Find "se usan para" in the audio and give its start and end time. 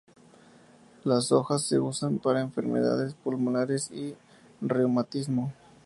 1.61-2.41